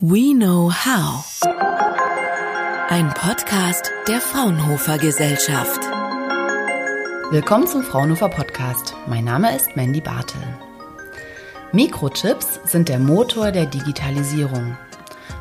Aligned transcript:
We 0.00 0.32
Know 0.32 0.70
How. 0.70 1.24
Ein 2.88 3.12
Podcast 3.14 3.90
der 4.06 4.20
Fraunhofer 4.20 4.96
Gesellschaft. 4.96 5.80
Willkommen 7.32 7.66
zum 7.66 7.82
Fraunhofer 7.82 8.28
Podcast. 8.28 8.94
Mein 9.08 9.24
Name 9.24 9.56
ist 9.56 9.74
Mandy 9.74 10.00
Bartel. 10.00 10.40
Mikrochips 11.72 12.60
sind 12.64 12.88
der 12.88 13.00
Motor 13.00 13.50
der 13.50 13.66
Digitalisierung. 13.66 14.76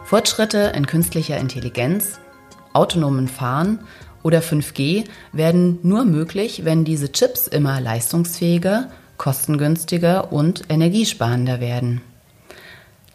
Fortschritte 0.05 0.73
in 0.75 0.87
künstlicher 0.87 1.37
Intelligenz, 1.37 2.19
autonomen 2.73 3.27
Fahren 3.27 3.81
oder 4.23 4.39
5G 4.39 5.05
werden 5.33 5.77
nur 5.83 6.03
möglich, 6.03 6.65
wenn 6.65 6.83
diese 6.83 7.11
Chips 7.11 7.45
immer 7.45 7.79
leistungsfähiger, 7.79 8.89
kostengünstiger 9.17 10.33
und 10.33 10.63
energiesparender 10.67 11.59
werden. 11.59 12.01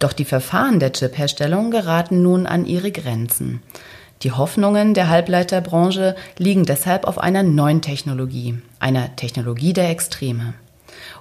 Doch 0.02 0.12
die 0.12 0.24
Verfahren 0.24 0.80
der 0.80 0.92
Chipherstellung 0.92 1.70
geraten 1.70 2.22
nun 2.22 2.48
an 2.48 2.66
ihre 2.66 2.90
Grenzen. 2.90 3.62
Die 4.22 4.32
Hoffnungen 4.32 4.94
der 4.94 5.08
Halbleiterbranche 5.08 6.16
liegen 6.38 6.64
deshalb 6.64 7.06
auf 7.06 7.18
einer 7.18 7.44
neuen 7.44 7.82
Technologie, 7.82 8.58
einer 8.80 9.14
Technologie 9.14 9.72
der 9.72 9.90
Extreme. 9.90 10.54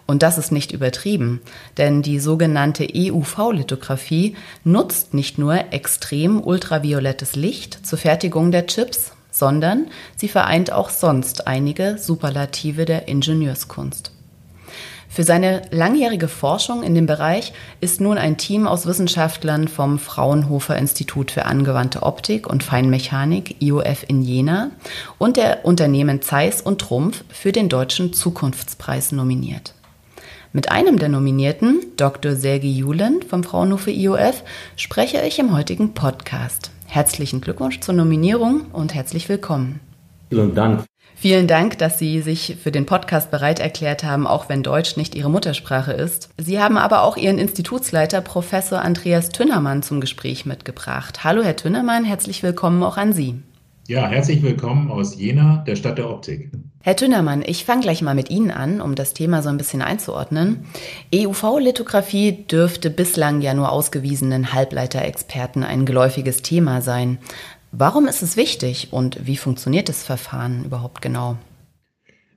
Und 0.07 0.23
das 0.23 0.39
ist 0.39 0.51
nicht 0.51 0.71
übertrieben, 0.71 1.41
denn 1.77 2.01
die 2.01 2.17
sogenannte 2.17 2.87
EUV-Lithografie 2.91 4.35
nutzt 4.63 5.13
nicht 5.13 5.37
nur 5.37 5.71
extrem 5.71 6.41
ultraviolettes 6.41 7.35
Licht 7.35 7.85
zur 7.85 7.99
Fertigung 7.99 8.51
der 8.51 8.65
Chips, 8.65 9.11
sondern 9.29 9.89
sie 10.15 10.27
vereint 10.27 10.71
auch 10.71 10.89
sonst 10.89 11.45
einige 11.45 11.99
Superlative 11.99 12.85
der 12.85 13.07
Ingenieurskunst. 13.07 14.11
Für 15.11 15.23
seine 15.23 15.63
langjährige 15.71 16.29
Forschung 16.29 16.83
in 16.83 16.95
dem 16.95 17.05
Bereich 17.05 17.51
ist 17.81 17.99
nun 17.99 18.17
ein 18.17 18.37
Team 18.37 18.65
aus 18.65 18.87
Wissenschaftlern 18.87 19.67
vom 19.67 19.99
Fraunhofer 19.99 20.77
Institut 20.77 21.31
für 21.31 21.45
angewandte 21.45 22.03
Optik 22.03 22.47
und 22.47 22.63
Feinmechanik 22.63 23.61
IOF 23.61 24.05
in 24.07 24.21
Jena 24.21 24.71
und 25.17 25.35
der 25.35 25.65
Unternehmen 25.65 26.21
Zeiss 26.21 26.61
und 26.61 26.79
Trumpf 26.79 27.25
für 27.27 27.51
den 27.51 27.67
Deutschen 27.67 28.13
Zukunftspreis 28.13 29.11
nominiert. 29.11 29.73
Mit 30.53 30.71
einem 30.71 30.97
der 30.97 31.09
Nominierten, 31.09 31.81
Dr. 31.97 32.35
Sergei 32.35 32.67
Julen 32.67 33.21
vom 33.21 33.43
Fraunhofer 33.43 33.91
IOF, 33.91 34.43
spreche 34.77 35.21
ich 35.27 35.39
im 35.39 35.53
heutigen 35.53 35.93
Podcast. 35.93 36.71
Herzlichen 36.85 37.41
Glückwunsch 37.41 37.81
zur 37.81 37.95
Nominierung 37.95 38.61
und 38.71 38.93
herzlich 38.93 39.27
willkommen. 39.27 39.81
Vielen 40.29 40.55
Dank 40.55 40.85
Vielen 41.21 41.45
Dank, 41.45 41.77
dass 41.77 41.99
Sie 41.99 42.19
sich 42.21 42.57
für 42.63 42.71
den 42.71 42.87
Podcast 42.87 43.29
bereit 43.29 43.59
erklärt 43.59 44.03
haben, 44.03 44.25
auch 44.25 44.49
wenn 44.49 44.63
Deutsch 44.63 44.97
nicht 44.97 45.13
Ihre 45.13 45.29
Muttersprache 45.29 45.91
ist. 45.91 46.31
Sie 46.39 46.59
haben 46.59 46.79
aber 46.79 47.03
auch 47.03 47.15
Ihren 47.15 47.37
Institutsleiter 47.37 48.21
Professor 48.21 48.81
Andreas 48.81 49.29
Tünnermann 49.29 49.83
zum 49.83 50.01
Gespräch 50.01 50.47
mitgebracht. 50.47 51.23
Hallo, 51.23 51.43
Herr 51.43 51.55
Tünnermann, 51.55 52.05
herzlich 52.05 52.41
willkommen 52.41 52.81
auch 52.81 52.97
an 52.97 53.13
Sie. 53.13 53.35
Ja, 53.87 54.07
herzlich 54.07 54.41
willkommen 54.41 54.89
aus 54.89 55.15
Jena, 55.15 55.63
der 55.67 55.75
Stadt 55.75 55.99
der 55.99 56.09
Optik. 56.09 56.49
Herr 56.81 56.95
Tünnermann, 56.95 57.43
ich 57.45 57.65
fange 57.65 57.81
gleich 57.81 58.01
mal 58.01 58.15
mit 58.15 58.31
Ihnen 58.31 58.49
an, 58.49 58.81
um 58.81 58.95
das 58.95 59.13
Thema 59.13 59.43
so 59.43 59.49
ein 59.49 59.57
bisschen 59.57 59.83
einzuordnen. 59.83 60.65
EUV-Lithografie 61.13 62.47
dürfte 62.49 62.89
bislang 62.89 63.41
ja 63.41 63.53
nur 63.53 63.71
ausgewiesenen 63.71 64.53
Halbleiterexperten 64.53 65.63
ein 65.63 65.85
geläufiges 65.85 66.41
Thema 66.41 66.81
sein. 66.81 67.19
Warum 67.71 68.07
ist 68.07 68.21
es 68.21 68.35
wichtig 68.35 68.89
und 68.91 69.25
wie 69.25 69.37
funktioniert 69.37 69.87
das 69.87 70.03
Verfahren 70.03 70.65
überhaupt 70.65 71.01
genau? 71.01 71.37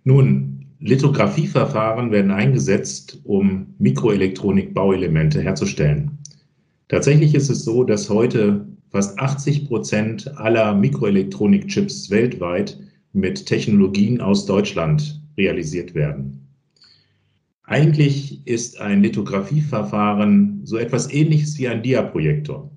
Nun, 0.04 0.66
Lithografieverfahren 0.78 2.12
werden 2.12 2.30
eingesetzt, 2.30 3.20
um 3.24 3.74
Mikroelektronik-Bauelemente 3.78 5.40
herzustellen. 5.42 6.18
Tatsächlich 6.88 7.34
ist 7.34 7.48
es 7.48 7.64
so, 7.64 7.82
dass 7.82 8.10
heute 8.10 8.66
fast 8.90 9.18
80 9.18 9.66
Prozent 9.66 10.36
aller 10.36 10.74
Mikroelektronik-Chips 10.74 12.10
weltweit 12.10 12.78
mit 13.12 13.46
Technologien 13.46 14.20
aus 14.20 14.46
Deutschland 14.46 15.20
realisiert 15.36 15.94
werden. 15.94 16.46
Eigentlich 17.64 18.46
ist 18.46 18.80
ein 18.80 19.02
Lithografieverfahren 19.02 20.60
so 20.64 20.76
etwas 20.76 21.10
ähnliches 21.12 21.58
wie 21.58 21.66
ein 21.66 21.82
Diaprojektor. 21.82 22.70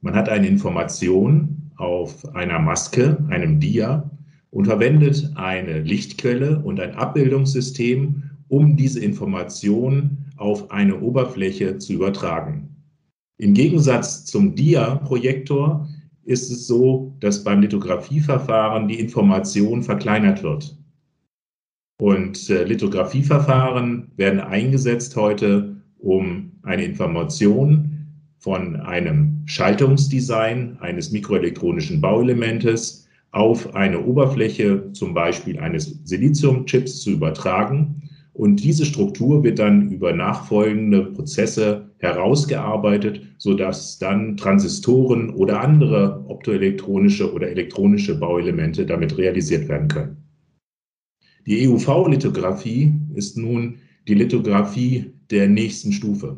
Man 0.00 0.14
hat 0.14 0.28
eine 0.28 0.48
Information, 0.48 1.55
auf 1.76 2.34
einer 2.34 2.58
Maske, 2.58 3.24
einem 3.28 3.60
Dia, 3.60 4.10
und 4.50 4.66
verwendet 4.66 5.32
eine 5.34 5.80
Lichtquelle 5.80 6.60
und 6.60 6.80
ein 6.80 6.94
Abbildungssystem, 6.94 8.22
um 8.48 8.76
diese 8.76 9.00
Information 9.00 10.18
auf 10.36 10.70
eine 10.70 11.00
Oberfläche 11.00 11.78
zu 11.78 11.94
übertragen. 11.94 12.76
Im 13.38 13.52
Gegensatz 13.52 14.24
zum 14.24 14.54
Dia-Projektor 14.54 15.88
ist 16.24 16.50
es 16.50 16.66
so, 16.66 17.14
dass 17.20 17.44
beim 17.44 17.60
Lithografieverfahren 17.60 18.88
die 18.88 18.98
Information 18.98 19.82
verkleinert 19.82 20.42
wird. 20.42 20.76
Und 21.98 22.50
äh, 22.50 22.64
Lithografieverfahren 22.64 24.10
werden 24.16 24.40
eingesetzt 24.40 25.16
heute, 25.16 25.76
um 25.98 26.52
eine 26.62 26.84
Information 26.84 27.95
von 28.46 28.76
einem 28.76 29.42
Schaltungsdesign 29.46 30.76
eines 30.78 31.10
mikroelektronischen 31.10 32.00
Bauelementes 32.00 33.08
auf 33.32 33.74
eine 33.74 34.04
Oberfläche, 34.04 34.92
zum 34.92 35.14
Beispiel 35.14 35.58
eines 35.58 35.98
Siliziumchips, 36.04 37.00
zu 37.00 37.10
übertragen. 37.10 38.08
Und 38.34 38.62
diese 38.62 38.84
Struktur 38.84 39.42
wird 39.42 39.58
dann 39.58 39.90
über 39.90 40.12
nachfolgende 40.12 41.06
Prozesse 41.06 41.90
herausgearbeitet, 41.98 43.20
sodass 43.36 43.98
dann 43.98 44.36
Transistoren 44.36 45.30
oder 45.30 45.60
andere 45.60 46.24
optoelektronische 46.28 47.32
oder 47.32 47.48
elektronische 47.48 48.16
Bauelemente 48.16 48.86
damit 48.86 49.18
realisiert 49.18 49.66
werden 49.68 49.88
können. 49.88 50.18
Die 51.48 51.66
EUV-Lithografie 51.66 52.94
ist 53.12 53.36
nun 53.36 53.78
die 54.06 54.14
Lithografie 54.14 55.06
der 55.32 55.48
nächsten 55.48 55.90
Stufe. 55.90 56.36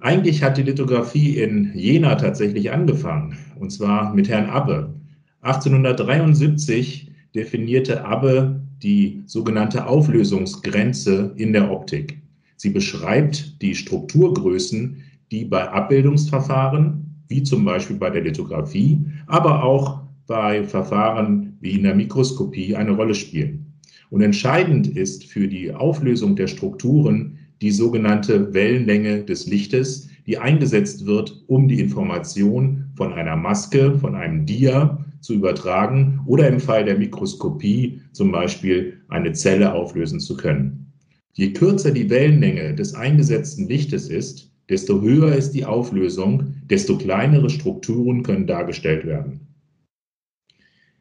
Eigentlich 0.00 0.42
hat 0.42 0.58
die 0.58 0.62
Lithografie 0.62 1.38
in 1.38 1.72
Jena 1.74 2.16
tatsächlich 2.16 2.70
angefangen, 2.70 3.38
und 3.58 3.70
zwar 3.70 4.14
mit 4.14 4.28
Herrn 4.28 4.50
Abbe. 4.50 4.94
1873 5.40 7.10
definierte 7.34 8.04
Abbe 8.04 8.60
die 8.82 9.22
sogenannte 9.24 9.86
Auflösungsgrenze 9.86 11.32
in 11.36 11.52
der 11.54 11.70
Optik. 11.70 12.20
Sie 12.56 12.70
beschreibt 12.70 13.60
die 13.62 13.74
Strukturgrößen, 13.74 15.02
die 15.30 15.44
bei 15.44 15.68
Abbildungsverfahren, 15.68 17.22
wie 17.28 17.42
zum 17.42 17.64
Beispiel 17.64 17.96
bei 17.96 18.10
der 18.10 18.22
Lithografie, 18.22 19.04
aber 19.26 19.64
auch 19.64 20.02
bei 20.26 20.62
Verfahren 20.64 21.56
wie 21.60 21.72
in 21.72 21.84
der 21.84 21.94
Mikroskopie 21.94 22.76
eine 22.76 22.92
Rolle 22.92 23.14
spielen. 23.14 23.72
Und 24.10 24.22
entscheidend 24.22 24.88
ist 24.88 25.24
für 25.24 25.48
die 25.48 25.72
Auflösung 25.72 26.36
der 26.36 26.46
Strukturen 26.46 27.35
die 27.62 27.70
sogenannte 27.70 28.52
Wellenlänge 28.52 29.24
des 29.24 29.46
Lichtes, 29.46 30.08
die 30.26 30.38
eingesetzt 30.38 31.06
wird, 31.06 31.44
um 31.46 31.68
die 31.68 31.80
Information 31.80 32.90
von 32.96 33.12
einer 33.12 33.36
Maske, 33.36 33.98
von 33.98 34.14
einem 34.14 34.44
Dia 34.44 35.04
zu 35.20 35.34
übertragen 35.34 36.20
oder 36.26 36.48
im 36.48 36.60
Fall 36.60 36.84
der 36.84 36.98
Mikroskopie 36.98 38.00
zum 38.12 38.32
Beispiel 38.32 39.00
eine 39.08 39.32
Zelle 39.32 39.72
auflösen 39.72 40.20
zu 40.20 40.36
können. 40.36 40.92
Je 41.32 41.52
kürzer 41.52 41.90
die 41.90 42.08
Wellenlänge 42.08 42.74
des 42.74 42.94
eingesetzten 42.94 43.68
Lichtes 43.68 44.08
ist, 44.08 44.50
desto 44.68 45.00
höher 45.00 45.34
ist 45.34 45.52
die 45.52 45.64
Auflösung, 45.64 46.54
desto 46.68 46.98
kleinere 46.98 47.50
Strukturen 47.50 48.22
können 48.22 48.46
dargestellt 48.46 49.06
werden. 49.06 49.40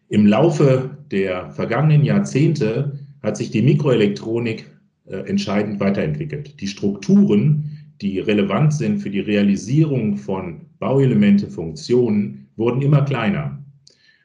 Im 0.09 0.27
Laufe 0.27 0.97
der 1.11 1.49
vergangenen 1.51 2.03
Jahrzehnte 2.03 2.99
hat 3.23 3.37
sich 3.37 3.49
die 3.49 3.63
Mikroelektronik 3.63 4.69
entscheidend 5.07 5.79
weiterentwickelt. 5.79 6.59
Die 6.59 6.67
Strukturen, 6.67 7.69
die 8.01 8.19
relevant 8.19 8.73
sind 8.73 8.99
für 8.99 9.09
die 9.09 9.19
Realisierung 9.19 10.17
von 10.17 10.61
Bauelemente, 10.79 11.47
Funktionen, 11.47 12.47
wurden 12.55 12.81
immer 12.81 13.03
kleiner. 13.03 13.63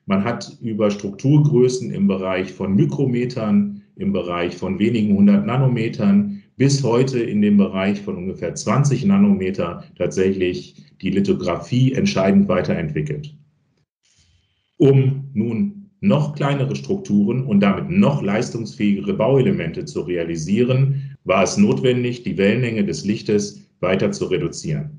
Man 0.06 0.24
hat 0.24 0.56
über 0.60 0.90
Strukturgrößen 0.90 1.92
im 1.92 2.08
Bereich 2.08 2.52
von 2.52 2.74
Mikrometern, 2.74 3.82
im 3.96 4.12
Bereich 4.12 4.56
von 4.56 4.78
wenigen 4.78 5.16
hundert 5.16 5.46
Nanometern 5.46 6.42
bis 6.56 6.82
heute 6.82 7.20
in 7.20 7.42
dem 7.42 7.56
Bereich 7.56 8.00
von 8.00 8.16
ungefähr 8.16 8.54
20 8.54 9.04
Nanometer 9.04 9.84
tatsächlich 9.96 10.74
die 11.00 11.10
Lithografie 11.10 11.92
entscheidend 11.92 12.48
weiterentwickelt. 12.48 13.34
Um 14.78 15.30
nun 15.32 15.79
noch 16.00 16.34
kleinere 16.34 16.74
Strukturen 16.76 17.44
und 17.44 17.60
damit 17.60 17.90
noch 17.90 18.22
leistungsfähigere 18.22 19.14
Bauelemente 19.14 19.84
zu 19.84 20.00
realisieren, 20.00 21.16
war 21.24 21.42
es 21.42 21.56
notwendig, 21.56 22.22
die 22.22 22.38
Wellenlänge 22.38 22.84
des 22.84 23.04
Lichtes 23.04 23.68
weiter 23.80 24.10
zu 24.12 24.26
reduzieren. 24.26 24.90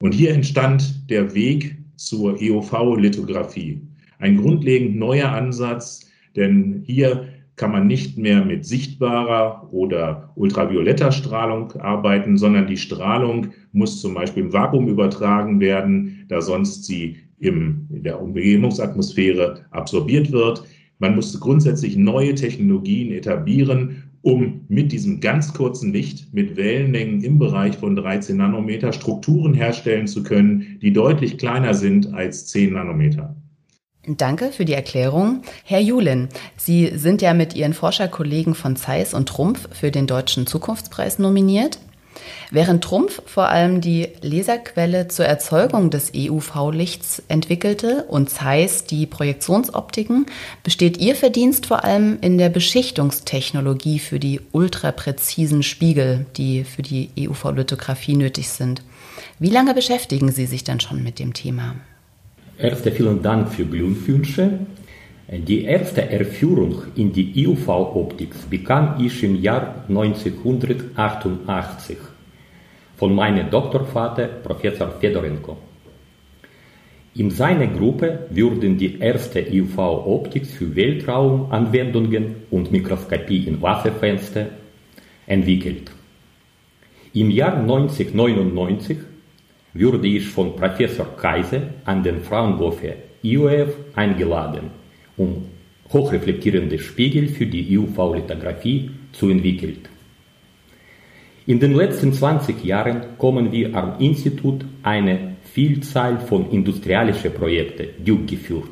Und 0.00 0.12
hier 0.12 0.32
entstand 0.32 1.10
der 1.10 1.34
Weg 1.34 1.76
zur 1.96 2.40
EOV-Lithografie. 2.40 3.80
Ein 4.18 4.36
grundlegend 4.38 4.96
neuer 4.96 5.30
Ansatz, 5.30 6.06
denn 6.36 6.82
hier 6.86 7.28
kann 7.56 7.72
man 7.72 7.86
nicht 7.86 8.16
mehr 8.16 8.42
mit 8.42 8.64
sichtbarer 8.64 9.68
oder 9.70 10.32
ultravioletter 10.34 11.12
Strahlung 11.12 11.72
arbeiten, 11.72 12.38
sondern 12.38 12.66
die 12.66 12.78
Strahlung 12.78 13.48
muss 13.72 14.00
zum 14.00 14.14
Beispiel 14.14 14.44
im 14.44 14.52
Vakuum 14.52 14.88
übertragen 14.88 15.60
werden, 15.60 16.24
da 16.28 16.40
sonst 16.40 16.84
sie 16.84 17.18
im, 17.40 17.88
in 17.90 18.02
der 18.04 18.20
Umgebungsatmosphäre 18.20 19.66
absorbiert 19.70 20.30
wird. 20.30 20.62
Man 20.98 21.16
muss 21.16 21.38
grundsätzlich 21.40 21.96
neue 21.96 22.34
Technologien 22.34 23.10
etablieren, 23.12 24.04
um 24.22 24.66
mit 24.68 24.92
diesem 24.92 25.20
ganz 25.20 25.54
kurzen 25.54 25.92
Licht 25.92 26.32
mit 26.34 26.56
Wellenlängen 26.56 27.22
im 27.22 27.38
Bereich 27.38 27.76
von 27.76 27.96
13 27.96 28.36
Nanometer 28.36 28.92
Strukturen 28.92 29.54
herstellen 29.54 30.06
zu 30.06 30.22
können, 30.22 30.78
die 30.82 30.92
deutlich 30.92 31.38
kleiner 31.38 31.72
sind 31.72 32.12
als 32.12 32.46
10 32.48 32.74
Nanometer. 32.74 33.34
Danke 34.06 34.50
für 34.52 34.64
die 34.64 34.72
Erklärung. 34.72 35.42
Herr 35.64 35.80
Julin, 35.80 36.28
Sie 36.56 36.90
sind 36.94 37.22
ja 37.22 37.34
mit 37.34 37.54
Ihren 37.54 37.74
Forscherkollegen 37.74 38.54
von 38.54 38.76
Zeiss 38.76 39.14
und 39.14 39.28
Trumpf 39.28 39.68
für 39.74 39.90
den 39.90 40.06
Deutschen 40.06 40.46
Zukunftspreis 40.46 41.18
nominiert. 41.18 41.78
Während 42.50 42.82
Trumpf 42.84 43.22
vor 43.26 43.48
allem 43.48 43.80
die 43.80 44.08
Laserquelle 44.22 45.08
zur 45.08 45.24
Erzeugung 45.24 45.90
des 45.90 46.12
EUV-Lichts 46.14 47.22
entwickelte 47.28 48.04
und 48.08 48.30
Zeiss 48.30 48.84
die 48.84 49.06
Projektionsoptiken, 49.06 50.26
besteht 50.62 50.98
Ihr 50.98 51.14
Verdienst 51.14 51.66
vor 51.66 51.84
allem 51.84 52.18
in 52.20 52.38
der 52.38 52.48
Beschichtungstechnologie 52.48 53.98
für 53.98 54.18
die 54.18 54.40
ultrapräzisen 54.52 55.62
Spiegel, 55.62 56.26
die 56.36 56.64
für 56.64 56.82
die 56.82 57.10
EUV-Lithografie 57.18 58.16
nötig 58.16 58.48
sind. 58.48 58.82
Wie 59.38 59.50
lange 59.50 59.74
beschäftigen 59.74 60.32
Sie 60.32 60.46
sich 60.46 60.64
denn 60.64 60.80
schon 60.80 61.02
mit 61.02 61.18
dem 61.18 61.34
Thema? 61.34 61.76
Erst 62.58 62.88
vielen 62.88 63.22
Dank 63.22 63.52
für 63.52 63.64
Glückwünsche. 63.64 64.58
Die 65.32 65.62
erste 65.62 66.10
Erführung 66.10 66.82
in 66.96 67.12
die 67.12 67.46
EUV-Optik 67.46 68.50
bekam 68.50 68.96
ich 68.98 69.22
im 69.22 69.40
Jahr 69.40 69.84
1988 69.88 71.96
von 72.96 73.14
meinem 73.14 73.48
Doktorvater 73.48 74.26
Professor 74.26 74.90
Fedorenko. 74.90 75.56
In 77.14 77.30
seiner 77.30 77.68
Gruppe 77.68 78.26
wurden 78.30 78.76
die 78.76 78.98
erste 78.98 79.40
EUV-Optik 79.40 80.46
für 80.46 80.74
Weltraumanwendungen 80.74 82.34
und 82.50 82.72
Mikroskopie 82.72 83.46
in 83.46 83.62
Wasserfenster 83.62 84.46
entwickelt. 85.28 85.92
Im 87.14 87.30
Jahr 87.30 87.56
1999 87.56 88.98
wurde 89.74 90.08
ich 90.08 90.26
von 90.26 90.56
Professor 90.56 91.06
Kaiser 91.16 91.62
an 91.84 92.02
den 92.02 92.20
Fraunhofer 92.20 92.94
IOF 93.22 93.76
eingeladen, 93.94 94.80
um 95.20 95.44
hochreflektierende 95.92 96.78
Spiegel 96.78 97.28
für 97.28 97.46
die 97.46 97.62
EUV-Lithografie 97.76 98.90
zu 99.12 99.28
entwickeln. 99.28 99.78
In 101.46 101.58
den 101.58 101.74
letzten 101.74 102.12
20 102.12 102.64
Jahren 102.64 103.18
kommen 103.18 103.50
wir 103.52 103.74
am 103.74 103.98
Institut 103.98 104.64
eine 104.82 105.36
Vielzahl 105.44 106.18
von 106.20 106.50
industriellen 106.50 107.14
Projekten 107.38 108.04
durchgeführt. 108.04 108.68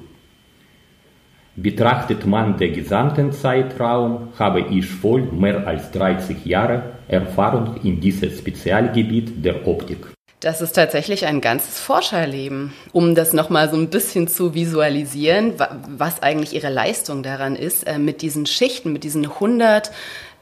Betrachtet 1.57 2.25
man 2.25 2.57
den 2.57 2.73
gesamten 2.73 3.33
Zeitraum, 3.33 4.29
habe 4.39 4.61
ich 4.71 5.03
wohl 5.03 5.23
mehr 5.23 5.67
als 5.67 5.91
30 5.91 6.47
Jahre 6.47 6.83
Erfahrung 7.09 7.81
in 7.83 8.01
diesem 8.01 8.31
Spezialgebiet 8.31 9.45
der 9.45 9.67
Optik. 9.67 10.18
Das 10.41 10.61
ist 10.61 10.73
tatsächlich 10.73 11.27
ein 11.27 11.41
ganzes 11.41 11.81
Forscherleben. 11.81 12.73
Um 12.93 13.17
das 13.17 13.33
nochmal 13.33 13.69
so 13.71 13.77
ein 13.77 13.91
bisschen 13.91 14.29
zu 14.29 14.55
visualisieren, 14.55 15.55
was 15.89 16.23
eigentlich 16.23 16.55
Ihre 16.55 16.69
Leistung 16.71 17.25
daran 17.25 17.57
ist, 17.57 17.85
äh, 17.89 17.99
mit 17.99 18.23
diesen 18.23 18.47
Schichten, 18.47 18.93
mit 18.93 19.03
diesen 19.03 19.25
100 19.25 19.91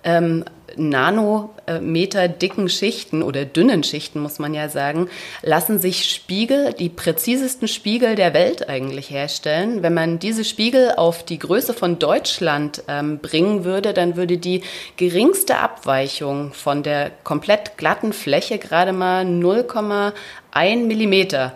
ähm, 0.05 0.45
Nanometer 0.77 2.29
dicken 2.29 2.69
Schichten 2.69 3.23
oder 3.23 3.45
dünnen 3.45 3.85
Schichten, 3.85 4.21
muss 4.21 4.39
man 4.39 4.55
ja 4.55 4.69
sagen, 4.69 5.09
lassen 5.43 5.79
sich 5.79 6.11
Spiegel, 6.11 6.73
die 6.73 6.89
präzisesten 6.89 7.69
Spiegel 7.69 8.15
der 8.17 8.35
Welt 8.35 8.69
eigentlich 8.69 9.11
herstellen. 9.11 9.83
Wenn 9.83 9.95
man 9.95 10.19
diese 10.19 10.45
Spiegel 10.45 10.93
auf 10.97 11.25
die 11.25 11.39
Größe 11.39 11.73
von 11.73 11.99
Deutschland 11.99 12.83
ähm, 12.89 13.19
bringen 13.19 13.65
würde, 13.65 13.93
dann 13.93 14.17
würde 14.17 14.39
die 14.39 14.63
geringste 14.97 15.59
Abweichung 15.59 16.53
von 16.53 16.83
der 16.83 17.11
komplett 17.23 17.77
glatten 17.77 18.13
Fläche 18.13 18.59
gerade 18.59 18.93
mal 18.93 19.25
0,1 19.25 20.87
Millimeter 20.87 21.53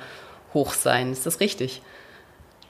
hoch 0.55 0.73
sein. 0.73 1.13
Ist 1.13 1.27
das 1.27 1.41
richtig? 1.41 1.83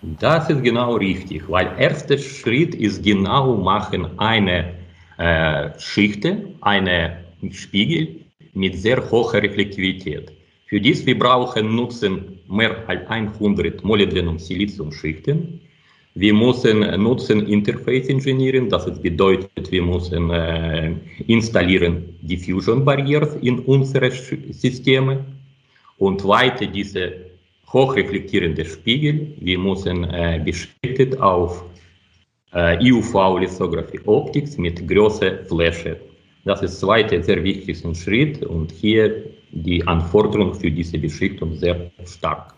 Das 0.02 0.48
ist 0.48 0.62
genau 0.62 0.94
richtig, 0.94 1.48
weil 1.48 1.72
erster 1.78 2.16
Schritt 2.16 2.74
ist 2.74 3.04
genau 3.04 3.54
machen 3.56 4.18
eine 4.18 4.79
äh, 5.20 5.78
Schichten, 5.78 6.56
eine 6.62 7.18
Spiegel 7.52 8.08
mit 8.54 8.78
sehr 8.78 8.98
hoher 9.10 9.34
Reflektivität. 9.34 10.32
Für 10.66 10.80
dies 10.80 11.04
wir 11.04 11.18
brauchen 11.18 11.76
nutzen 11.76 12.38
mehr 12.48 12.88
als 12.88 13.06
100 13.06 13.84
Molybdenum-Silizium-Schichten. 13.84 15.60
Wir 16.14 16.34
müssen 16.34 16.80
nutzen 17.02 17.46
Interface 17.46 18.08
Engineering, 18.08 18.68
das 18.68 18.84
bedeutet, 19.00 19.70
wir 19.70 19.82
müssen 19.82 20.30
äh, 20.30 20.92
installieren 21.26 22.16
Diffusion 22.22 22.84
Barriers 22.84 23.36
in 23.42 23.58
unsere 23.60 24.10
Systeme 24.10 25.24
und 25.98 26.26
weiter 26.26 26.66
diese 26.66 27.12
hochreflektierende 27.72 28.64
Spiegel, 28.64 29.34
wir 29.38 29.58
müssen 29.58 30.04
äh, 30.04 30.40
beschichtet 30.44 31.20
auf 31.20 31.62
EUV-Lithography 32.52 34.00
Optics 34.06 34.56
mit 34.58 34.86
großer 34.88 35.44
Fläche. 35.46 36.00
Das 36.44 36.62
ist 36.62 36.80
der 36.80 36.88
zweite 36.88 37.22
sehr 37.22 37.42
wichtiger 37.44 37.94
Schritt 37.94 38.44
und 38.44 38.72
hier 38.72 39.24
die 39.50 39.86
Anforderung 39.86 40.54
für 40.54 40.70
diese 40.70 40.98
Beschichtung 40.98 41.56
sehr 41.56 41.90
stark. 42.04 42.54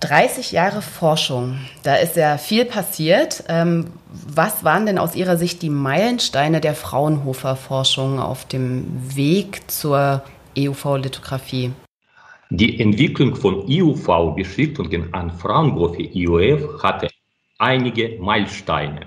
30 0.00 0.52
Jahre 0.52 0.80
Forschung, 0.80 1.58
da 1.82 1.96
ist 1.96 2.16
ja 2.16 2.38
viel 2.38 2.64
passiert. 2.64 3.44
Ähm, 3.48 3.88
was 4.10 4.64
waren 4.64 4.86
denn 4.86 4.98
aus 4.98 5.14
Ihrer 5.14 5.36
Sicht 5.36 5.60
die 5.60 5.68
Meilensteine 5.68 6.62
der 6.62 6.74
Fraunhofer-Forschung 6.74 8.18
auf 8.18 8.46
dem 8.46 8.86
Weg 9.14 9.70
zur 9.70 10.22
EUV-Lithografie? 10.56 11.72
Die 12.48 12.80
Entwicklung 12.80 13.36
von 13.36 13.66
EUV-Beschichtungen 13.68 15.12
an 15.12 15.30
Fraunhofer 15.30 16.00
IOF 16.00 16.82
hatte 16.82 17.08
einige 17.60 18.18
Meilensteine. 18.18 19.06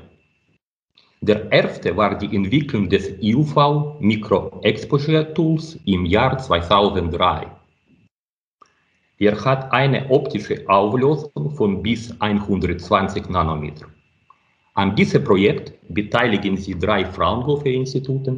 Der 1.22 1.52
erste 1.52 1.96
war 1.98 2.18
die 2.18 2.36
Entwicklung 2.36 2.88
des 2.88 3.14
UV 3.22 4.00
Micro 4.00 4.60
Exposure 4.62 5.34
Tools 5.34 5.80
im 5.86 6.06
Jahr 6.06 6.38
2003. 6.38 7.48
Er 9.20 9.46
hat 9.46 9.72
eine 9.72 10.10
optische 10.10 10.68
Auflösung 10.68 11.50
von 11.56 11.82
bis 11.82 12.14
120 12.20 13.30
Nanometer. 13.30 13.88
An 14.76 14.96
diesem 14.96 15.24
Projekt 15.24 15.74
beteiligen 15.90 16.58
sich 16.58 16.78
drei 16.78 17.06
Fraunhofer-Institute, 17.06 18.36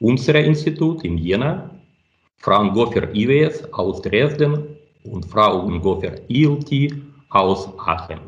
unser 0.00 0.36
Institut 0.36 1.02
in 1.04 1.18
Jena, 1.18 1.70
Fraunhofer 2.36 3.12
IWS 3.14 3.72
aus 3.72 4.00
Dresden 4.00 4.76
und 5.04 5.26
Fraunhofer 5.26 6.12
ILT 6.28 6.94
aus 7.30 7.68
Aachen. 7.78 8.27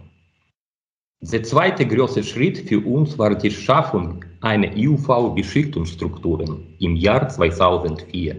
Der 1.23 1.43
zweite 1.43 1.87
große 1.87 2.25
Schritt 2.25 2.67
für 2.67 2.81
uns 2.81 3.19
war 3.19 3.35
die 3.35 3.50
Schaffung 3.50 4.25
einer 4.41 4.75
UV-Beschichtungsstruktur 4.75 6.62
im 6.79 6.97
Jahr 6.97 7.29
2004. 7.29 8.37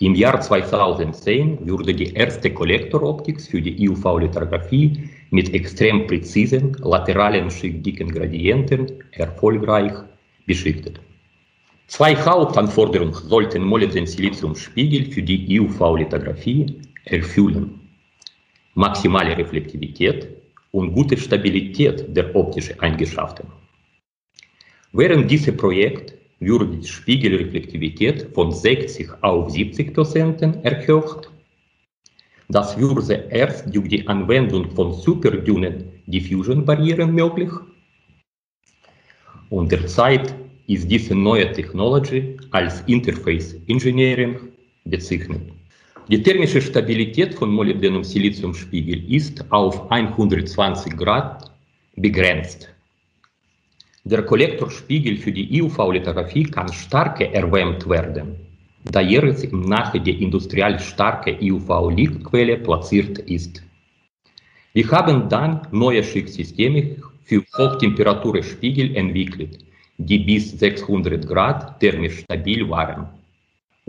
Im 0.00 0.14
Jahr 0.14 0.38
2010 0.38 1.66
wurde 1.66 1.94
die 1.94 2.12
erste 2.12 2.52
Kollektoroptik 2.52 3.40
für 3.40 3.62
die 3.62 3.88
UV-Lithografie 3.88 5.08
mit 5.30 5.54
extrem 5.54 6.06
präzisen 6.06 6.76
lateralen 6.82 7.50
schichtdicken 7.50 8.10
Gradienten 8.12 9.02
erfolgreich 9.12 9.94
beschichtet. 10.44 11.00
Zwei 11.86 12.14
Hauptanforderungen 12.14 13.14
sollten 13.14 13.62
Molybden-Silizium-Spiegel 13.62 15.10
für 15.10 15.22
die 15.22 15.60
UV-Lithografie 15.60 16.78
erfüllen. 17.06 17.80
Maximale 18.74 19.34
Reflektivität 19.38 20.39
und 20.72 20.92
gute 20.92 21.16
Stabilität 21.16 22.04
der 22.16 22.34
optischen 22.34 22.78
Eigenschaften. 22.80 23.46
Während 24.92 25.30
dieses 25.30 25.56
Projekt 25.56 26.14
wurde 26.40 26.66
die 26.66 26.86
Spiegelreflektivität 26.86 28.28
von 28.34 28.52
60 28.52 29.08
auf 29.22 29.50
70 29.50 29.94
Prozent 29.94 30.42
erhöht. 30.64 31.30
Das 32.48 32.80
wurde 32.80 33.28
erst 33.30 33.74
durch 33.74 33.88
die 33.88 34.06
Anwendung 34.08 34.70
von 34.70 34.92
superdünnen 34.92 35.84
Diffusion-Barrieren 36.06 37.14
möglich. 37.14 37.50
Und 39.50 39.70
derzeit 39.70 40.34
ist 40.66 40.90
diese 40.90 41.14
neue 41.14 41.52
Technologie 41.52 42.36
als 42.50 42.80
Interface 42.82 43.56
Engineering 43.68 44.38
bezeichnet. 44.84 45.42
Die 46.08 46.22
thermische 46.22 46.60
Stabilität 46.60 47.34
von 47.34 47.50
Molybdenum-Silizium-Spiegel 47.50 49.12
ist 49.12 49.44
auf 49.52 49.90
120 49.90 50.96
Grad 50.96 51.50
begrenzt. 51.96 52.68
Der 54.04 54.22
Kollektorspiegel 54.22 55.18
für 55.18 55.30
die 55.30 55.62
EUV-Lithografie 55.62 56.44
kann 56.44 56.72
stark 56.72 57.20
erwärmt 57.20 57.88
werden, 57.88 58.34
da 58.84 59.00
jeweils 59.00 59.44
im 59.44 59.60
Nahe 59.60 60.00
der 60.00 60.18
industriell 60.18 60.80
starke 60.80 61.38
EUV-Lichtquelle 61.40 62.56
platziert 62.56 63.18
ist. 63.20 63.62
Wir 64.72 64.90
haben 64.90 65.28
dann 65.28 65.68
neue 65.70 66.02
Schicksysteme 66.02 66.96
für 67.24 67.44
Hochtemperaturspiegel 67.56 68.96
entwickelt, 68.96 69.58
die 69.98 70.18
bis 70.18 70.58
600 70.58 71.28
Grad 71.28 71.78
thermisch 71.78 72.20
stabil 72.20 72.68
waren. 72.68 73.19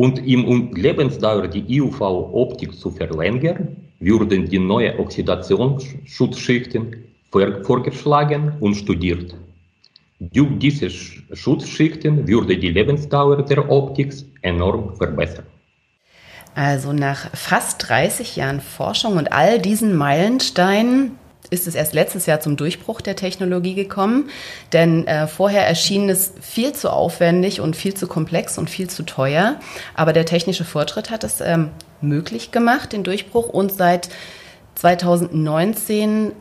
Und 0.03 0.15
um 0.49 0.73
Lebensdauer 0.73 1.47
die 1.47 1.79
EUV-Optik 1.79 2.73
zu 2.73 2.89
verlängern, 2.89 3.77
würden 3.99 4.49
die 4.49 4.57
neuen 4.57 4.97
Oxidationsschutzschichten 4.97 7.05
vorgeschlagen 7.29 8.53
und 8.61 8.73
studiert. 8.73 9.35
Durch 10.19 10.57
diese 10.57 10.89
Schutzschichten 10.89 12.27
würde 12.27 12.57
die 12.57 12.71
Lebensdauer 12.71 13.43
der 13.43 13.69
Optik 13.69 14.11
enorm 14.41 14.95
verbessern. 14.95 15.45
Also 16.55 16.93
nach 16.93 17.29
fast 17.35 17.87
30 17.87 18.37
Jahren 18.37 18.59
Forschung 18.59 19.17
und 19.17 19.31
all 19.31 19.59
diesen 19.59 19.95
Meilensteinen 19.95 21.11
ist 21.51 21.67
es 21.67 21.75
erst 21.75 21.93
letztes 21.93 22.25
Jahr 22.25 22.39
zum 22.39 22.57
Durchbruch 22.57 23.01
der 23.01 23.15
Technologie 23.15 23.75
gekommen, 23.75 24.29
denn 24.73 25.05
äh, 25.05 25.27
vorher 25.27 25.67
erschien 25.67 26.09
es 26.09 26.33
viel 26.41 26.71
zu 26.73 26.89
aufwendig 26.89 27.61
und 27.61 27.75
viel 27.75 27.93
zu 27.93 28.07
komplex 28.07 28.57
und 28.57 28.69
viel 28.69 28.89
zu 28.89 29.03
teuer. 29.03 29.59
Aber 29.93 30.13
der 30.13 30.25
technische 30.25 30.63
Fortschritt 30.63 31.11
hat 31.11 31.23
es 31.23 31.41
ähm, 31.41 31.69
möglich 31.99 32.51
gemacht, 32.51 32.93
den 32.93 33.03
Durchbruch. 33.03 33.49
Und 33.49 33.73
seit 33.73 34.09
2019 34.75 36.31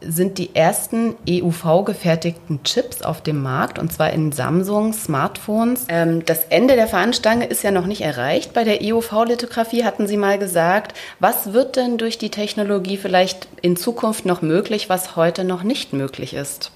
sind 0.00 0.38
die 0.38 0.54
ersten 0.54 1.14
EUV-gefertigten 1.28 2.62
Chips 2.64 3.02
auf 3.02 3.22
dem 3.22 3.42
Markt, 3.42 3.78
und 3.78 3.92
zwar 3.92 4.12
in 4.12 4.32
Samsung 4.32 4.92
Smartphones. 4.92 5.86
Ähm, 5.88 6.24
das 6.24 6.44
Ende 6.44 6.74
der 6.74 6.86
Fahnenstange 6.86 7.46
ist 7.46 7.62
ja 7.62 7.70
noch 7.70 7.86
nicht 7.86 8.02
erreicht. 8.02 8.52
Bei 8.52 8.64
der 8.64 8.82
EUV-Lithografie 8.82 9.84
hatten 9.84 10.06
Sie 10.06 10.16
mal 10.16 10.38
gesagt, 10.38 10.96
was 11.18 11.52
wird 11.52 11.76
denn 11.76 11.98
durch 11.98 12.18
die 12.18 12.30
Technologie 12.30 12.96
vielleicht 12.96 13.48
in 13.62 13.76
Zukunft 13.76 14.26
noch 14.26 14.42
möglich, 14.42 14.88
was 14.88 15.16
heute 15.16 15.44
noch 15.44 15.62
nicht 15.62 15.92
möglich 15.92 16.34
ist? 16.34 16.72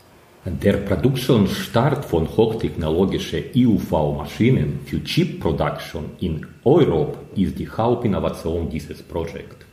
Der 0.47 0.73
Produktionsstart 0.79 2.03
von 2.03 2.27
hochtechnologischen 2.35 3.45
EUV-Maschinen 3.55 4.81
für 4.87 5.05
Chip 5.05 5.39
Production 5.39 6.13
in 6.19 6.47
Europa 6.65 7.19
ist 7.37 7.59
die 7.59 7.69
Hauptinnovation 7.69 8.71
dieses 8.71 9.03
Projekts. 9.03 9.70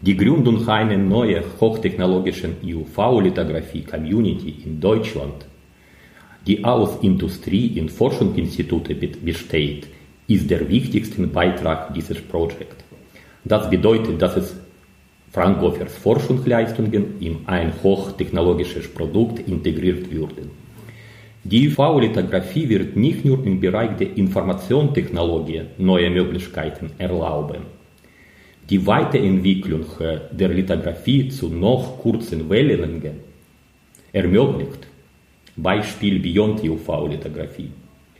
Die 0.00 0.16
Gründung 0.16 0.68
einer 0.68 0.96
neuen 0.96 1.42
hochtechnologischen 1.60 2.54
UV-Lithografie-Community 2.62 4.62
in 4.64 4.80
Deutschland, 4.80 5.44
die 6.46 6.64
aus 6.64 6.98
Industrie- 7.02 7.80
und 7.80 7.90
Forschungsinstituten 7.90 8.96
besteht, 9.24 9.88
ist 10.28 10.48
der 10.48 10.68
wichtigste 10.68 11.26
Beitrag 11.26 11.92
dieses 11.94 12.20
Projekts. 12.20 12.84
Das 13.44 13.68
bedeutet, 13.68 14.22
dass 14.22 14.36
es 14.36 14.54
Fraunhofers 15.32 15.96
Forschungsleistungen 15.96 17.20
in 17.20 17.38
ein 17.46 17.72
hochtechnologisches 17.82 18.94
Produkt 18.94 19.48
integriert 19.48 20.12
würden. 20.12 20.52
Die 21.42 21.68
UV-Lithografie 21.68 22.68
wird 22.68 22.96
nicht 22.96 23.24
nur 23.24 23.44
im 23.44 23.58
Bereich 23.58 23.96
der 23.96 24.16
Informationstechnologie 24.16 25.62
neue 25.78 26.10
Möglichkeiten 26.10 26.92
erlauben. 26.98 27.77
Die 28.70 28.86
Weiterentwicklung 28.86 29.86
der 30.30 30.48
Lithografie 30.50 31.30
zu 31.30 31.48
noch 31.48 31.98
kurzen 32.00 32.50
Wellenlängen 32.50 33.20
ermöglicht, 34.12 34.86
Beispiel 35.56 36.18
Beyond 36.18 36.62
UV-Lithografie, 36.62 37.70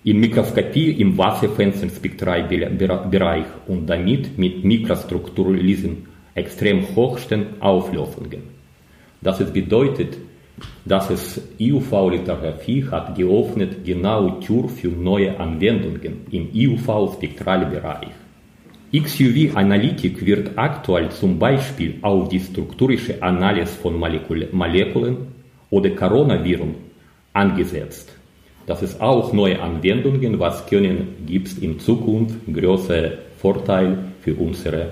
in 0.05 0.21
Mikroskopie 0.21 0.93
im 0.93 1.19
Wasserfensterspektralbereich 1.19 3.45
und 3.67 3.87
damit 3.87 4.39
mit 4.39 4.65
Mikrostrukturlesen 4.65 6.07
extrem 6.35 6.97
hochsten 6.97 7.61
Auflösungen. 7.61 8.45
Das 9.21 9.53
bedeutet, 9.53 10.17
dass 10.83 11.11
es 11.11 11.43
EUV-Lithografie 11.61 12.87
hat 12.91 13.15
geöffnet 13.15 13.85
genau 13.85 14.41
Tür 14.41 14.71
für 14.71 14.89
neue 14.89 15.39
Anwendungen 15.39 16.27
im 16.31 16.49
EUV-Spektralbereich. 16.55 18.28
XUV-Analytik 18.93 20.25
wird 20.25 20.57
aktuell 20.57 21.11
zum 21.11 21.39
Beispiel 21.39 21.99
auf 22.01 22.31
die 22.31 22.41
strukturische 22.41 23.23
Analyse 23.23 23.75
von 23.75 23.99
Molekülen 23.99 25.19
oder 25.71 25.91
Coronaviren 25.91 26.75
angesetzt. 27.35 28.11
Das 28.67 28.83
ist 28.83 29.01
auch 29.01 29.33
neue 29.33 29.61
Anwendungen, 29.61 30.39
was 30.39 30.67
können 30.67 31.27
gibt 31.27 31.59
in 31.63 31.79
Zukunft 31.79 32.37
größere 32.53 33.19
Vorteil 33.39 33.99
für 34.23 34.35
unsere 34.35 34.91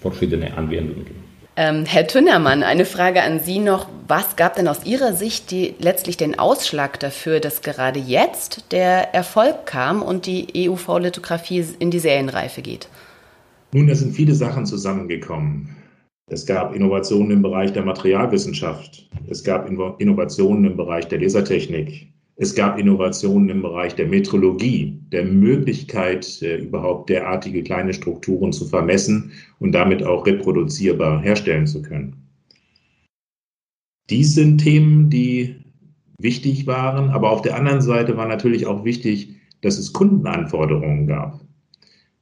verschiedenen 0.00 0.52
Anwendungen. 0.54 1.28
Ähm, 1.56 1.84
Herr 1.84 2.06
Tünnermann, 2.06 2.62
eine 2.62 2.84
Frage 2.84 3.22
an 3.22 3.40
Sie 3.40 3.58
noch. 3.58 3.88
Was 4.06 4.36
gab 4.36 4.54
denn 4.54 4.68
aus 4.68 4.84
Ihrer 4.84 5.12
Sicht 5.12 5.50
die, 5.50 5.74
letztlich 5.80 6.16
den 6.16 6.38
Ausschlag 6.38 7.00
dafür, 7.00 7.40
dass 7.40 7.62
gerade 7.62 7.98
jetzt 7.98 8.72
der 8.72 9.14
Erfolg 9.14 9.66
kam 9.66 10.02
und 10.02 10.26
die 10.26 10.68
EUV-Lithografie 10.68 11.64
in 11.80 11.90
die 11.90 11.98
Serienreife 11.98 12.62
geht? 12.62 12.88
Nun, 13.72 13.86
da 13.86 13.94
sind 13.94 14.14
viele 14.14 14.34
Sachen 14.34 14.64
zusammengekommen. 14.64 15.68
Es 16.30 16.46
gab 16.46 16.74
Innovationen 16.74 17.30
im 17.30 17.42
Bereich 17.42 17.72
der 17.72 17.84
Materialwissenschaft. 17.84 19.08
Es 19.28 19.44
gab 19.44 19.68
Innovationen 19.98 20.64
im 20.64 20.76
Bereich 20.76 21.08
der 21.08 21.20
Lasertechnik. 21.20 22.08
Es 22.36 22.54
gab 22.54 22.78
Innovationen 22.78 23.48
im 23.48 23.62
Bereich 23.62 23.94
der 23.96 24.06
Metrologie, 24.06 25.00
der 25.10 25.24
Möglichkeit, 25.24 26.40
äh, 26.40 26.58
überhaupt 26.58 27.10
derartige 27.10 27.62
kleine 27.64 27.92
Strukturen 27.92 28.52
zu 28.52 28.64
vermessen 28.64 29.32
und 29.58 29.72
damit 29.72 30.04
auch 30.04 30.24
reproduzierbar 30.24 31.20
herstellen 31.20 31.66
zu 31.66 31.82
können. 31.82 32.14
Dies 34.08 34.34
sind 34.34 34.58
Themen, 34.58 35.10
die 35.10 35.56
wichtig 36.20 36.66
waren, 36.66 37.10
aber 37.10 37.32
auf 37.32 37.42
der 37.42 37.56
anderen 37.56 37.80
Seite 37.80 38.16
war 38.16 38.28
natürlich 38.28 38.66
auch 38.66 38.84
wichtig, 38.84 39.34
dass 39.62 39.76
es 39.76 39.92
Kundenanforderungen 39.92 41.08
gab. 41.08 41.40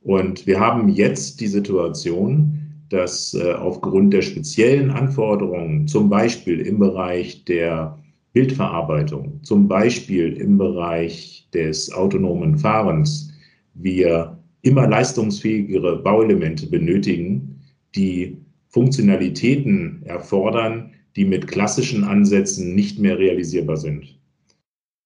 Und 0.07 0.47
wir 0.47 0.61
haben 0.61 0.89
jetzt 0.89 1.41
die 1.41 1.49
Situation, 1.49 2.61
dass 2.91 3.35
äh, 3.35 3.55
aufgrund 3.55 4.15
der 4.15 4.23
speziellen 4.23 4.91
Anforderungen, 4.91 5.89
zum 5.89 6.09
Beispiel 6.09 6.61
im 6.61 6.79
Bereich 6.79 7.45
der 7.45 7.99
Bildverarbeitung, 8.33 9.41
zum 9.43 9.67
Beispiel 9.67 10.35
im 10.35 10.59
Bereich 10.59 11.49
des 11.53 11.93
autonomen 11.93 12.57
Fahrens, 12.57 13.33
wir 13.75 14.39
immer 14.63 14.87
leistungsfähigere 14.87 15.97
Bauelemente 15.97 16.69
benötigen, 16.69 17.61
die 17.97 18.39
Funktionalitäten 18.69 20.05
erfordern, 20.05 20.93
die 21.17 21.25
mit 21.25 21.49
klassischen 21.49 22.05
Ansätzen 22.05 22.77
nicht 22.77 23.01
mehr 23.01 23.19
realisierbar 23.19 23.77
sind. 23.77 24.21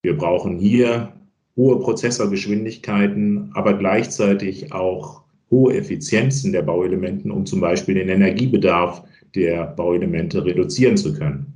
Wir 0.02 0.14
brauchen 0.14 0.58
hier 0.58 1.14
hohe 1.60 1.78
Prozessorgeschwindigkeiten, 1.78 3.50
aber 3.52 3.74
gleichzeitig 3.74 4.72
auch 4.72 5.20
hohe 5.50 5.74
Effizienzen 5.76 6.52
der 6.52 6.62
Bauelementen, 6.62 7.30
um 7.30 7.44
zum 7.44 7.60
Beispiel 7.60 7.96
den 7.96 8.08
Energiebedarf 8.08 9.02
der 9.34 9.66
Bauelemente 9.66 10.42
reduzieren 10.42 10.96
zu 10.96 11.12
können. 11.12 11.52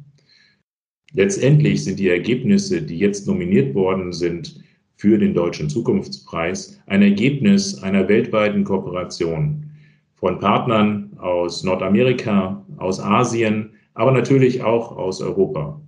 Letztendlich 1.15 1.85
sind 1.85 1.99
die 1.99 2.11
Ergebnisse, 2.11 2.83
die 2.83 2.99
jetzt 2.99 3.27
nominiert 3.27 3.75
worden 3.75 4.13
sind 4.13 4.63
für 4.97 5.17
den 5.17 5.33
Deutschen 5.33 5.71
Zukunftspreis, 5.71 6.79
ein 6.87 7.01
Ergebnis 7.01 7.83
einer 7.83 8.07
weltweiten 8.07 8.63
Kooperation 8.63 9.71
von 10.17 10.39
Partnern 10.39 11.13
aus 11.17 11.65
Nordamerika, 11.65 12.63
aus 12.77 13.01
Asien, 13.01 13.71
aber 13.95 14.13
natürlich 14.13 14.63
auch 14.63 14.97
aus 14.99 15.23
Europa. 15.23 15.81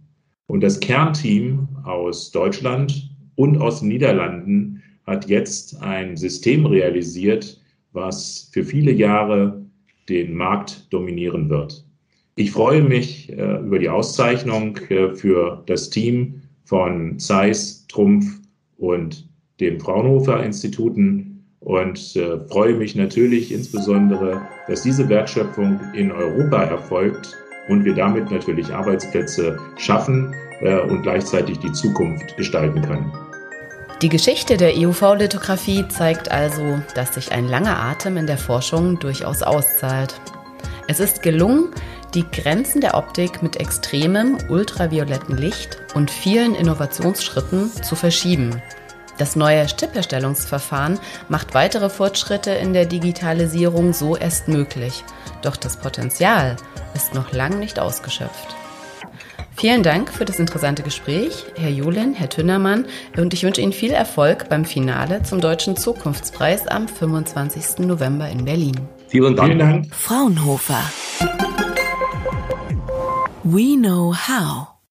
Und 0.47 0.63
das 0.63 0.81
Kernteam 0.81 1.69
aus 1.85 2.31
Deutschland, 2.31 3.11
und 3.37 3.59
aus 3.59 3.81
den 3.81 3.89
Niederlanden 3.89 4.83
hat 5.07 5.29
jetzt 5.29 5.81
ein 5.83 6.17
System 6.17 6.67
realisiert, 6.67 7.61
was 7.93 8.51
für 8.53 8.65
viele 8.65 8.93
Jahre 8.93 9.65
den 10.09 10.35
Markt 10.35 10.93
dominieren 10.93 11.49
wird. 11.49 11.85
Ich 12.35 12.51
freue 12.51 12.83
mich 12.83 13.33
äh, 13.33 13.61
über 13.61 13.79
die 13.79 13.89
Auszeichnung 13.89 14.77
äh, 14.89 15.15
für 15.15 15.63
das 15.67 15.89
Team 15.89 16.43
von 16.65 17.19
Zeiss, 17.19 17.87
Trumpf 17.87 18.27
und 18.77 19.29
dem 19.61 19.81
Fraunhofer 19.81 20.43
Instituten 20.45 21.45
und 21.61 22.15
äh, 22.17 22.39
freue 22.49 22.75
mich 22.75 22.95
natürlich 22.95 23.53
insbesondere, 23.53 24.43
dass 24.69 24.83
diese 24.83 25.09
Wertschöpfung 25.09 25.81
in 25.95 26.13
Europa 26.13 26.63
erfolgt 26.65 27.35
und 27.69 27.85
wir 27.85 27.95
damit 27.95 28.31
natürlich 28.31 28.73
Arbeitsplätze 28.73 29.59
schaffen 29.79 30.35
äh, 30.61 30.79
und 30.81 31.03
gleichzeitig 31.03 31.59
die 31.59 31.73
Zukunft 31.73 32.37
gestalten 32.37 32.83
können. 32.83 33.11
Die 34.03 34.11
Geschichte 34.11 34.59
der 34.59 34.77
EUV-Lithografie 34.77 35.89
zeigt 35.89 36.31
also, 36.31 36.83
dass 36.95 37.15
sich 37.15 37.33
ein 37.33 37.49
langer 37.49 37.79
Atem 37.79 38.19
in 38.19 38.27
der 38.27 38.37
Forschung 38.37 38.99
durchaus 38.99 39.43
auszahlt. 39.43 40.21
Es 40.87 41.01
ist 41.01 41.23
gelungen, 41.23 41.71
die 42.13 42.31
Grenzen 42.31 42.83
der 42.83 42.95
Optik 42.95 43.43
mit 43.43 43.57
extremem 43.57 44.37
ultravioletten 44.51 45.39
Licht 45.39 45.79
und 45.95 46.11
vielen 46.11 46.55
Innovationsschritten 46.55 47.73
zu 47.73 47.97
verschieben. 47.97 48.61
Das 49.17 49.35
neue 49.35 49.65
Chipherstellungsverfahren 49.65 50.99
macht 51.31 51.55
weitere 51.55 51.89
Fortschritte 51.89 52.51
in 52.51 52.75
der 52.75 52.85
Digitalisierung 52.85 53.95
so 53.95 54.15
erst 54.15 54.47
möglich. 54.47 55.05
Doch 55.41 55.57
das 55.57 55.79
Potenzial 55.79 56.57
ist 56.95 57.15
noch 57.15 57.33
lang 57.33 57.59
nicht 57.59 57.79
ausgeschöpft. 57.79 58.57
Vielen 59.59 59.83
Dank 59.83 60.13
für 60.13 60.27
das 60.27 60.39
interessante 60.39 60.83
Gespräch, 60.83 61.47
Herr 61.57 61.71
Julin, 61.71 62.13
Herr 62.13 62.29
Tünnermann, 62.29 62.85
und 63.17 63.33
ich 63.33 63.43
wünsche 63.43 63.63
Ihnen 63.63 63.73
viel 63.73 63.91
Erfolg 63.91 64.51
beim 64.51 64.67
Finale 64.67 65.23
zum 65.23 65.41
Deutschen 65.41 65.77
Zukunftspreis 65.77 66.67
am 66.67 66.87
25. 66.89 67.87
November 67.87 68.29
in 68.29 68.45
Berlin. 68.45 68.77
Vielen 69.09 69.35
Dank. 69.35 69.49
Vielen 69.49 69.59
Dank. 69.59 69.95
Fraunhofer. 69.95 70.83
We 73.45 73.77
know 73.77 74.13
how. 74.15 74.76